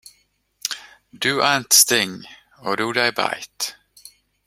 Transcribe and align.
Do 1.13 1.43
ants 1.43 1.77
sting, 1.77 2.23
or 2.63 2.75
do 2.75 2.91
they 2.91 3.11
bite? 3.11 3.75